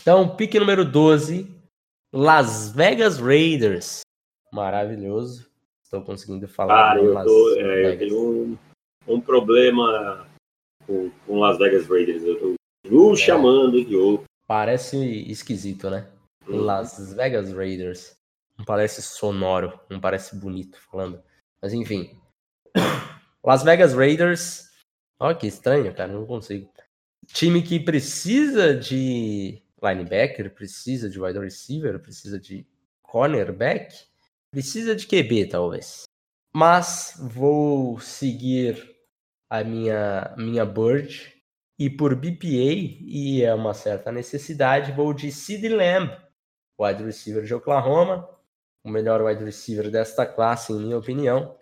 [0.00, 1.48] Então, pique número 12,
[2.12, 4.00] Las Vegas Raiders.
[4.52, 5.50] Maravilhoso.
[5.82, 6.74] Estou conseguindo falar.
[6.74, 8.58] Cara, eu, tô, é, eu tenho um,
[9.06, 10.26] um problema
[10.86, 12.22] com, com, Las Vegas Raiders.
[12.22, 12.56] Eu
[12.88, 13.16] tô é.
[13.16, 14.24] chamando de outro.
[14.46, 14.96] Parece
[15.30, 16.10] esquisito, né?
[16.46, 16.62] Uhum.
[16.62, 18.14] Las Vegas Raiders.
[18.58, 21.22] Não parece sonoro, não parece bonito falando.
[21.60, 22.20] Mas enfim,
[23.44, 24.70] Las Vegas Raiders.
[25.18, 26.70] Olha que estranho, cara, não consigo.
[27.28, 32.66] Time que precisa de linebacker, precisa de wide receiver, precisa de
[33.02, 33.94] cornerback,
[34.50, 36.04] precisa de QB, talvez.
[36.54, 38.96] Mas vou seguir
[39.48, 41.32] a minha, minha Bird
[41.78, 46.10] e por BPA, e é uma certa necessidade, vou de Sid Lamb,
[46.78, 48.28] wide receiver de Oklahoma,
[48.84, 51.56] o melhor wide receiver desta classe, em minha opinião.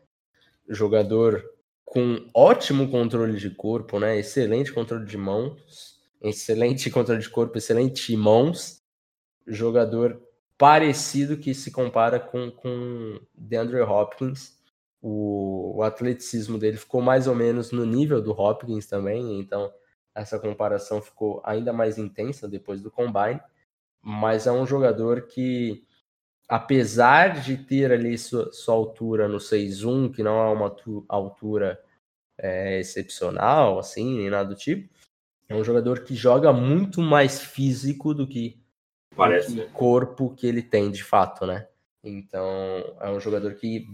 [0.69, 1.45] Jogador
[1.85, 4.19] com ótimo controle de corpo, né?
[4.19, 8.83] Excelente controle de mãos, excelente controle de corpo, excelente mãos.
[9.47, 10.21] Jogador
[10.57, 14.59] parecido que se compara com, com DeAndre Hopkins.
[15.03, 19.73] O, o atleticismo dele ficou mais ou menos no nível do Hopkins também, então
[20.15, 23.41] essa comparação ficou ainda mais intensa depois do combine.
[24.03, 25.85] Mas é um jogador que,
[26.51, 30.77] apesar de ter ali sua, sua altura no 6'1, que não é uma
[31.09, 31.81] altura
[32.37, 34.93] é, excepcional, assim, nem nada do tipo,
[35.49, 38.61] é um jogador que joga muito mais físico do que
[39.15, 39.61] Parece.
[39.61, 41.69] o corpo que ele tem de fato, né?
[42.03, 42.49] Então,
[43.01, 43.87] é um jogador que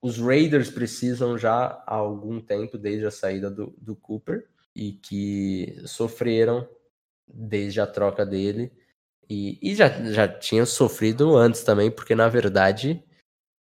[0.00, 5.82] os Raiders precisam já há algum tempo, desde a saída do, do Cooper, e que
[5.84, 6.68] sofreram
[7.26, 8.70] desde a troca dele.
[9.28, 13.02] E, e já, já tinha sofrido antes também, porque na verdade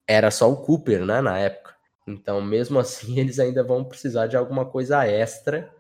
[0.07, 1.75] era só o Cooper, né, na época.
[2.07, 5.73] Então, mesmo assim, eles ainda vão precisar de alguma coisa extra,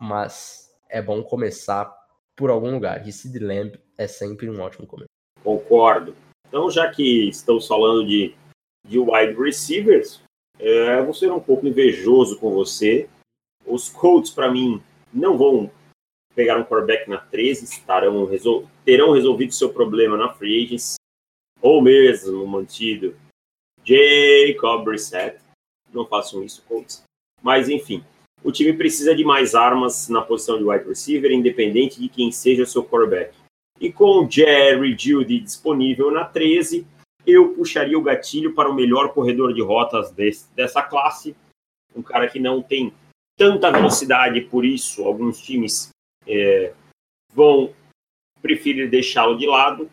[0.00, 1.92] mas é bom começar
[2.36, 3.06] por algum lugar.
[3.06, 5.08] E Sid Lamb é sempre um ótimo começo.
[5.42, 6.14] Concordo.
[6.48, 8.34] Então, já que estamos falando de,
[8.86, 10.22] de wide receivers,
[10.58, 13.08] é, vou ser um pouco invejoso com você.
[13.66, 14.80] Os Colts, para mim,
[15.12, 15.70] não vão
[16.34, 20.94] pegar um quarterback na 13, estarão, resol terão resolvido seu problema na free agents,
[21.60, 23.16] ou mesmo mantido
[23.84, 25.38] Jacob Brissett.
[25.92, 27.02] Não façam isso, Colts.
[27.42, 28.02] Mas, enfim,
[28.42, 32.62] o time precisa de mais armas na posição de wide receiver, independente de quem seja
[32.62, 33.34] o seu quarterback.
[33.80, 36.86] E com o Jerry Judy disponível na 13,
[37.26, 41.34] eu puxaria o gatilho para o melhor corredor de rotas desse, dessa classe.
[41.94, 42.92] Um cara que não tem
[43.36, 45.88] tanta velocidade, por isso alguns times
[46.26, 46.72] é,
[47.32, 47.72] vão
[48.40, 49.90] preferir deixá-lo de lado,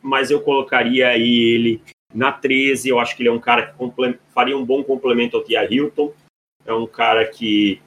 [0.00, 2.88] mas eu colocaria aí ele na 13.
[2.88, 6.12] Eu acho que ele é um cara que faria um bom complemento ao Tia Hilton.
[6.64, 7.80] É um cara que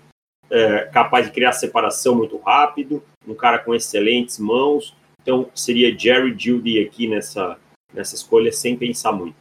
[0.49, 4.95] é capaz de criar separação muito rápido, um cara com excelentes mãos.
[5.21, 7.57] Então seria Jerry Judy aqui nessa,
[7.93, 9.35] nessa escolha sem pensar muito.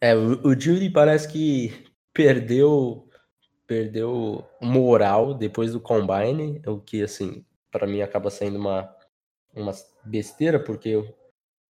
[0.00, 1.72] É, o, o Judy parece que
[2.12, 3.08] perdeu
[3.66, 7.42] perdeu moral depois do combine, o que assim,
[7.74, 8.96] para mim acaba sendo uma
[9.52, 9.72] uma
[10.04, 11.12] besteira porque o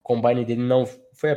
[0.03, 1.35] combine dele não foi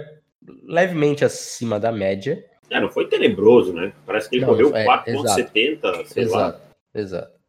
[0.64, 2.46] levemente acima da média.
[2.70, 3.94] É, não foi tenebroso, né?
[4.06, 6.62] Parece que ele não, correu é, 4.70, sei exato, lá.
[6.94, 7.40] Exato.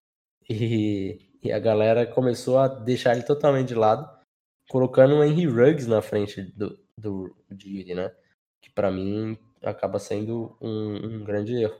[0.48, 4.08] E, e a galera começou a deixar ele totalmente de lado,
[4.68, 8.14] colocando o Henry Ruggs na frente do, do Judy, né?
[8.62, 11.76] Que para mim acaba sendo um, um, grande erro.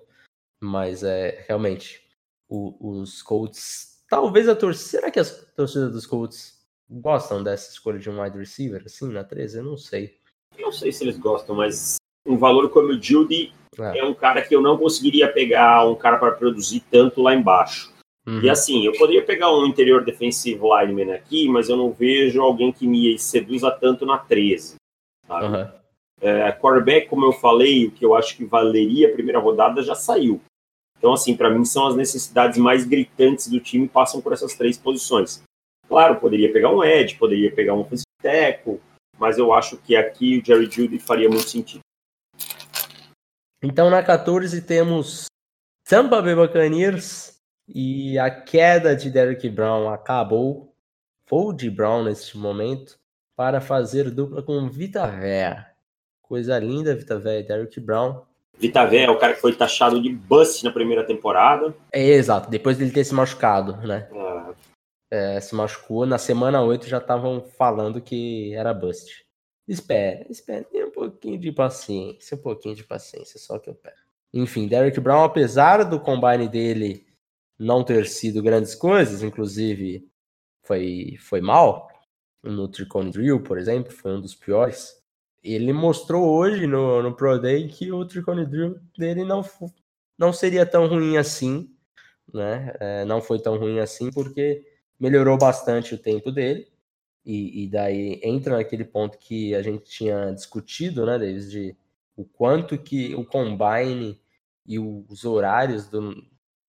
[0.61, 2.03] Mas é realmente
[2.49, 3.98] o, os Colts.
[4.09, 4.89] Talvez a torcida.
[4.89, 9.23] Será que as torcidas dos Colts gostam dessa escolha de um wide receiver assim na
[9.23, 9.59] 13?
[9.59, 10.17] Eu não sei.
[10.57, 13.99] Eu não sei se eles gostam, mas um valor como o Judy é.
[13.99, 17.93] é um cara que eu não conseguiria pegar um cara para produzir tanto lá embaixo.
[18.27, 18.41] Uhum.
[18.43, 22.73] E assim, eu poderia pegar um interior defensivo lineman aqui, mas eu não vejo alguém
[22.73, 24.77] que me seduza tanto na 13.
[25.27, 25.45] Sabe?
[25.47, 25.79] Uhum.
[26.21, 29.95] É, quarterback, como eu falei, o que eu acho que valeria a primeira rodada já
[29.95, 30.41] saiu.
[30.99, 34.77] Então, assim, para mim são as necessidades mais gritantes do time passam por essas três
[34.77, 35.43] posições.
[35.89, 38.05] Claro, poderia pegar um edge, poderia pegar um offensive
[39.19, 41.81] mas eu acho que aqui o Jerry Judy faria muito sentido.
[43.63, 45.27] Então na 14 temos
[45.85, 50.75] Tampa Bay Buccaneers e a queda de Derrick Brown acabou.
[51.27, 52.99] Fold Brown neste momento
[53.37, 55.67] para fazer dupla com Vita Véia.
[56.23, 58.23] Coisa linda, Vita Véia e Derrick Brown.
[58.59, 61.75] Vita Véia é o cara que foi taxado de bust na primeira temporada.
[61.93, 64.09] É, exato, depois dele ter se machucado, né?
[65.11, 66.05] É, é, se machucou.
[66.05, 69.25] Na semana 8 já estavam falando que era bust.
[69.67, 73.97] Espera, espera, tem um pouquinho de paciência, um pouquinho de paciência, só que eu pego.
[74.33, 77.07] Enfim, Derek Brown, apesar do combine dele
[77.59, 80.09] não ter sido grandes coisas, inclusive
[80.65, 81.89] foi, foi mal,
[82.43, 84.98] no Tricone Drill, por exemplo, foi um dos piores.
[85.43, 89.45] Ele mostrou hoje no, no Pro Day que o Tricone Drill dele não,
[90.19, 91.71] não seria tão ruim assim,
[92.33, 92.75] né?
[92.81, 94.65] É, não foi tão ruim assim porque
[94.99, 96.69] melhorou bastante o tempo dele.
[97.25, 101.77] E, e, daí entra naquele ponto que a gente tinha discutido, né, Davis, de
[102.17, 104.19] o quanto que o Combine
[104.67, 106.15] e os horários do,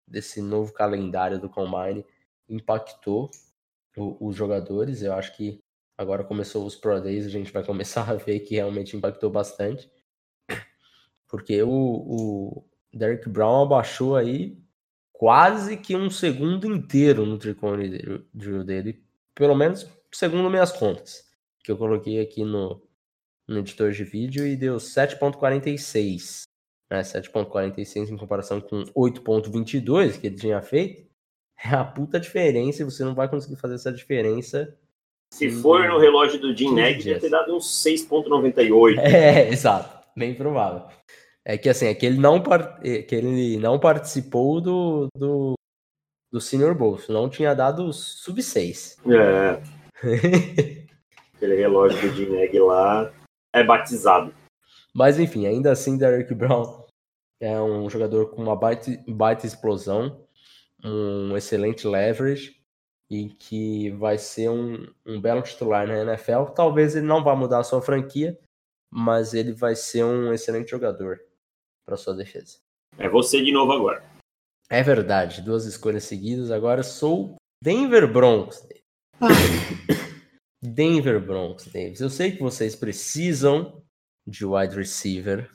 [0.08, 2.06] desse novo calendário do Combine
[2.50, 3.32] impactou
[3.96, 5.02] o, os jogadores.
[5.02, 5.64] Eu acho que
[6.00, 9.92] agora começou os Pro Days, a gente vai começar a ver que realmente impactou bastante.
[11.28, 14.58] Porque o, o Derek Brown abaixou aí
[15.12, 19.04] quase que um segundo inteiro no tricone drill dele,
[19.36, 21.30] pelo menos segundo minhas contas,
[21.62, 22.82] que eu coloquei aqui no,
[23.46, 26.44] no editor de vídeo e deu 7.46,
[26.90, 27.02] né?
[27.02, 31.10] 7.46 em comparação com 8.22 que ele tinha feito,
[31.62, 34.74] é a puta diferença e você não vai conseguir fazer essa diferença
[35.32, 38.98] se for no relógio do Jim Neg, deve ter dado uns 6.98.
[39.00, 40.00] É, exato.
[40.16, 40.88] Bem provável.
[41.46, 42.44] É que assim, é que ele não,
[42.84, 45.54] é que ele não participou do, do,
[46.32, 48.98] do Senior Bowl, não tinha dado sub 6.
[49.08, 49.62] É.
[51.36, 53.12] Aquele relógio do Dineg lá
[53.54, 54.34] é batizado.
[54.94, 56.86] Mas enfim, ainda assim, Derek Brown
[57.40, 60.26] é um jogador com uma baita, baita explosão,
[60.84, 62.59] um excelente leverage
[63.10, 66.52] e que vai ser um, um belo titular na NFL.
[66.56, 68.40] Talvez ele não vá mudar a sua franquia,
[68.92, 71.20] mas ele vai ser um excelente jogador
[71.86, 72.60] para sua defesa.
[72.98, 74.04] É você de novo agora.
[74.70, 76.52] É verdade, duas escolhas seguidas.
[76.52, 78.68] Agora sou Denver Broncos.
[80.62, 82.02] Denver Broncos, Davis.
[82.02, 83.82] Eu sei que vocês precisam
[84.28, 85.50] de wide receiver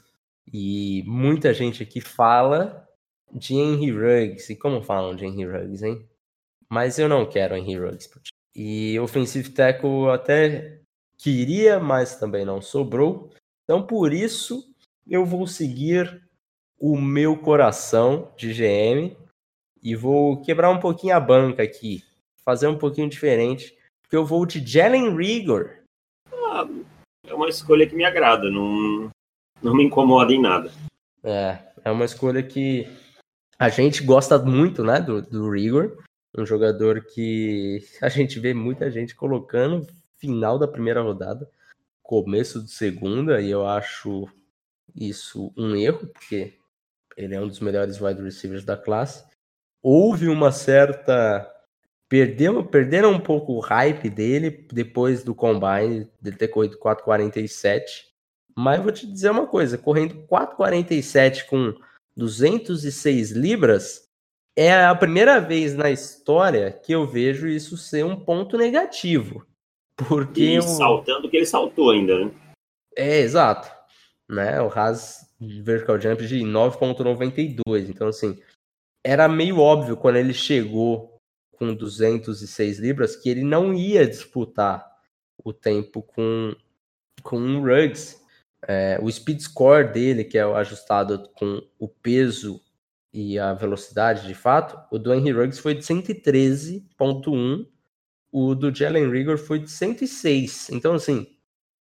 [0.52, 2.88] e muita gente aqui fala
[3.32, 4.52] de Henry Ruggs.
[4.52, 6.08] E como falam de Henry Ruggs, hein?
[6.74, 8.10] Mas eu não quero Henry Ruggs.
[8.52, 10.80] E offensive tackle até
[11.16, 13.30] queria, mas também não sobrou.
[13.62, 14.74] Então por isso
[15.08, 16.20] eu vou seguir
[16.76, 19.16] o meu coração de GM
[19.80, 22.02] e vou quebrar um pouquinho a banca aqui,
[22.44, 25.78] fazer um pouquinho diferente, porque eu vou de Jalen Rigor.
[26.28, 26.66] Ah,
[27.24, 29.12] é uma escolha que me agrada, não,
[29.62, 30.72] não me incomoda em nada.
[31.22, 32.88] É, É uma escolha que
[33.60, 36.02] a gente gosta muito, né, do, do Rigor.
[36.36, 39.86] Um jogador que a gente vê muita gente colocando
[40.18, 41.48] final da primeira rodada,
[42.02, 44.28] começo de segunda, e eu acho
[44.94, 46.54] isso um erro, porque
[47.16, 49.24] ele é um dos melhores wide receivers da classe.
[49.82, 51.50] Houve uma certa.
[52.08, 57.82] Perdeu, perderam um pouco o hype dele depois do combine, dele ter corrido 4,47.
[58.56, 61.74] Mas vou te dizer uma coisa: correndo 4,47 com
[62.16, 64.03] 206 libras,
[64.56, 69.44] é a primeira vez na história que eu vejo isso ser um ponto negativo.
[69.96, 70.56] Porque.
[70.56, 72.30] E saltando que ele saltou ainda, né?
[72.96, 73.70] É, exato.
[74.28, 74.60] Né?
[74.60, 77.88] O Haas vertical jump de 9,92.
[77.88, 78.40] Então, assim,
[79.04, 81.20] era meio óbvio quando ele chegou
[81.52, 84.84] com 206 libras que ele não ia disputar
[85.44, 86.54] o tempo com,
[87.22, 88.22] com um Ruggs.
[88.66, 92.63] É, o speed score dele, que é ajustado com o peso
[93.14, 97.66] e a velocidade de fato, o do Henry Ruggs foi de 113.1,
[98.32, 100.70] o do Jalen Rigor foi de 106.
[100.70, 101.26] Então, assim,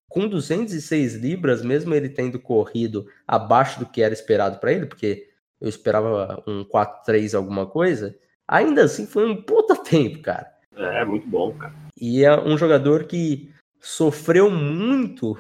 [0.10, 5.30] com 206 libras, mesmo ele tendo corrido abaixo do que era esperado para ele, porque
[5.62, 8.14] eu esperava um 4-3 alguma coisa,
[8.46, 10.52] ainda assim foi um puta tempo, cara.
[10.76, 11.74] É, muito bom, cara.
[11.96, 15.38] E é um jogador que sofreu muito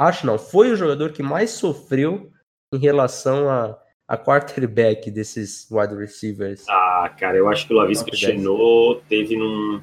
[0.00, 2.32] acho não, foi o jogador que mais sofreu
[2.72, 3.78] em relação a,
[4.10, 6.68] a quarterback desses wide receivers.
[6.68, 9.80] Ah, cara, eu acho que o Lavisca Chenot teve num,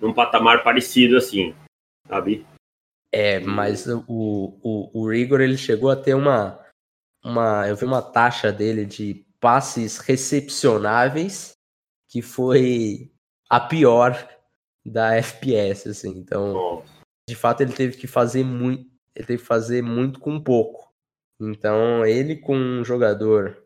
[0.00, 1.52] num patamar parecido assim,
[2.06, 2.46] sabe?
[3.12, 6.64] É, mas o, o, o Rigor ele chegou a ter uma,
[7.24, 7.66] uma.
[7.66, 11.52] Eu vi uma taxa dele de passes recepcionáveis
[12.08, 13.10] que foi
[13.50, 14.28] a pior
[14.86, 16.10] da FPS, assim.
[16.10, 16.86] Então, Nossa.
[17.28, 18.86] de fato, ele teve que fazer muito
[19.16, 20.87] ele teve que fazer muito com pouco.
[21.40, 23.56] Então, ele com um jogador,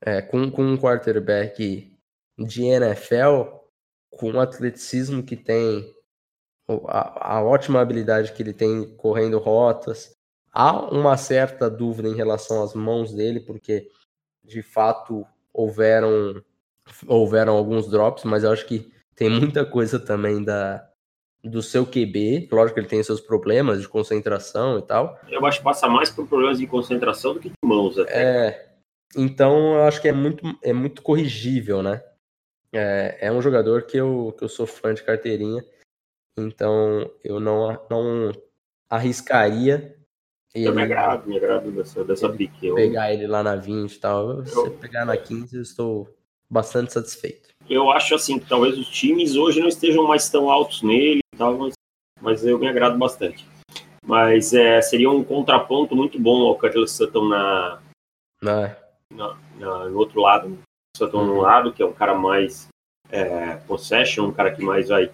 [0.00, 1.92] é, com, com um quarterback
[2.38, 3.42] de NFL,
[4.10, 5.92] com o atleticismo que tem,
[6.86, 10.16] a, a ótima habilidade que ele tem correndo rotas,
[10.52, 13.88] há uma certa dúvida em relação às mãos dele, porque
[14.44, 16.42] de fato houveram
[17.06, 20.87] houveram alguns drops, mas eu acho que tem muita coisa também da,
[21.42, 22.48] do seu QB.
[22.50, 25.18] Lógico que ele tem seus problemas de concentração e tal.
[25.28, 28.12] Eu acho que passa mais por problemas de concentração do que de mãos até.
[28.12, 28.68] É.
[29.16, 32.02] Então eu acho que é muito, é muito corrigível, né?
[32.72, 35.64] É, é um jogador que eu, que eu sou fã de carteirinha.
[36.38, 38.32] Então eu não, não
[38.90, 39.96] arriscaria.
[40.54, 42.72] Ele, eu me agrado, me agrado dessa, dessa pique.
[42.74, 44.44] Pegar ele lá na 20 e tal.
[44.44, 44.70] Se eu...
[44.72, 46.14] pegar na 15, eu estou
[46.50, 47.48] bastante satisfeito.
[47.68, 51.56] Eu acho assim que talvez os times hoje não estejam mais tão altos nele tal,
[51.56, 51.74] mas,
[52.20, 53.46] mas eu me agrado bastante.
[54.04, 57.80] Mas é, seria um contraponto muito bom ao Curtis Sutton na,
[58.42, 58.76] na,
[59.10, 60.58] na, no outro lado.
[60.96, 61.26] Sutton uhum.
[61.26, 62.68] no lado, que é um cara mais
[63.10, 65.10] é, possession, um cara que mais vai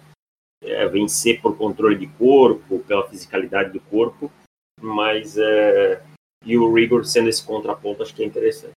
[0.63, 4.31] é, vencer por controle de corpo, pela fisicalidade do corpo,
[4.81, 6.01] mas é,
[6.45, 8.73] e o Rigor sendo esse contraponto, acho que é interessante.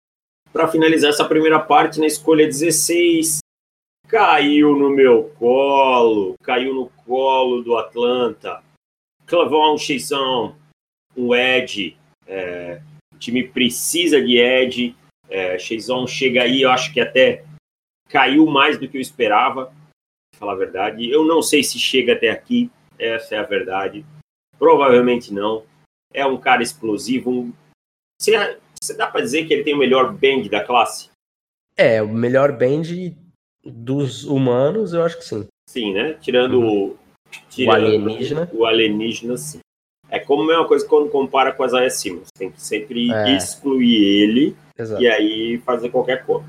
[0.51, 3.39] Para finalizar essa primeira parte, na escolha 16,
[4.09, 8.61] caiu no meu colo, caiu no colo do Atlanta.
[9.27, 10.55] Clavon, Cheizão,
[11.15, 11.95] um Ed.
[12.25, 12.81] É,
[13.13, 14.95] o time precisa de Ed.
[15.29, 15.57] É,
[16.07, 17.45] chega aí, eu acho que até
[18.09, 19.71] caiu mais do que eu esperava,
[20.35, 21.07] falar a verdade.
[21.07, 24.03] Eu não sei se chega até aqui, essa é a verdade.
[24.57, 25.63] Provavelmente não.
[26.11, 27.29] É um cara explosivo.
[27.29, 27.53] Um...
[28.19, 31.11] Você, você dá para dizer que ele tem o melhor band da classe?
[31.77, 32.81] É, o melhor band
[33.63, 35.47] dos humanos, eu acho que sim.
[35.69, 36.13] Sim, né?
[36.13, 36.97] Tirando, uhum.
[37.49, 38.49] tirando o alienígena.
[38.53, 39.59] O alienígena, sim.
[40.09, 42.03] É como a mesma coisa quando compara com as AS
[42.35, 43.37] Tem que sempre é.
[43.37, 45.01] excluir ele Exato.
[45.01, 46.47] e aí fazer qualquer coisa.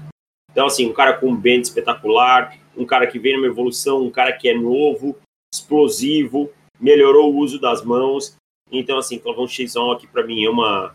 [0.51, 4.11] Então, assim, um cara com um bend espetacular, um cara que vem numa evolução, um
[4.11, 5.17] cara que é novo,
[5.53, 6.51] explosivo,
[6.81, 8.35] melhorou o uso das mãos.
[8.73, 10.95] Então, assim, Clavão X1 aqui para mim é uma,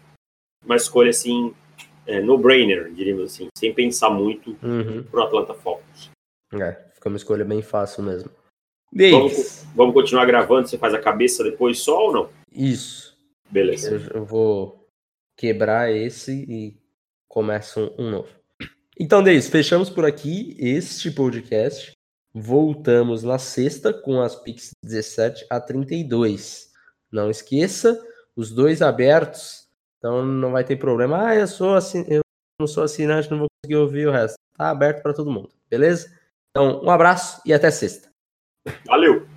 [0.66, 1.54] uma escolha, assim,
[2.08, 5.04] é, no-brainer, diríamos assim, sem pensar muito uhum.
[5.04, 6.12] pro Atlanta Falcons.
[6.54, 8.30] É, fica uma escolha bem fácil mesmo.
[9.12, 12.30] Vamos, vamos, continuar gravando, você faz a cabeça depois só ou não?
[12.52, 13.18] Isso.
[13.50, 13.96] Beleza.
[13.96, 14.88] Eu, eu vou
[15.36, 16.78] quebrar esse e
[17.28, 18.30] começo um, um novo.
[18.98, 21.92] Então, Deis, fechamos por aqui este podcast.
[22.34, 26.70] Voltamos na sexta com as Pix 17 a 32.
[27.12, 28.02] Não esqueça,
[28.36, 29.65] os dois abertos
[30.06, 31.30] então não vai ter problema.
[31.30, 32.22] Ah, eu sou assim, eu
[32.62, 34.36] não sou assinante, não vou conseguir ouvir o resto.
[34.56, 36.16] Tá aberto para todo mundo, beleza?
[36.52, 38.08] Então, um abraço e até sexta.
[38.86, 39.35] Valeu!